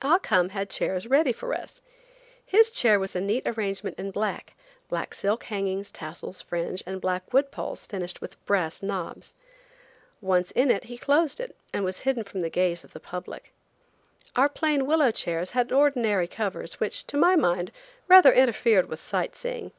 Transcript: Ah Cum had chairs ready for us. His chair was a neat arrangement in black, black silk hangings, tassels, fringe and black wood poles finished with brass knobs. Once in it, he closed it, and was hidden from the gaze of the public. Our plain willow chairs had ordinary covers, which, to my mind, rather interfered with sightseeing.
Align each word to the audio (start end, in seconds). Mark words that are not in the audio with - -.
Ah 0.00 0.18
Cum 0.18 0.48
had 0.48 0.70
chairs 0.70 1.06
ready 1.06 1.30
for 1.30 1.52
us. 1.52 1.82
His 2.46 2.72
chair 2.72 2.98
was 2.98 3.14
a 3.14 3.20
neat 3.20 3.42
arrangement 3.46 3.98
in 3.98 4.12
black, 4.12 4.54
black 4.88 5.12
silk 5.12 5.44
hangings, 5.44 5.92
tassels, 5.92 6.40
fringe 6.40 6.82
and 6.86 7.02
black 7.02 7.34
wood 7.34 7.50
poles 7.50 7.84
finished 7.84 8.22
with 8.22 8.42
brass 8.46 8.82
knobs. 8.82 9.34
Once 10.22 10.52
in 10.52 10.70
it, 10.70 10.84
he 10.84 10.96
closed 10.96 11.38
it, 11.38 11.54
and 11.74 11.84
was 11.84 12.00
hidden 12.08 12.24
from 12.24 12.40
the 12.40 12.48
gaze 12.48 12.82
of 12.82 12.94
the 12.94 12.98
public. 12.98 13.52
Our 14.34 14.48
plain 14.48 14.86
willow 14.86 15.10
chairs 15.10 15.50
had 15.50 15.70
ordinary 15.70 16.28
covers, 16.28 16.80
which, 16.80 17.06
to 17.08 17.18
my 17.18 17.36
mind, 17.36 17.70
rather 18.08 18.32
interfered 18.32 18.86
with 18.88 19.02
sightseeing. 19.02 19.70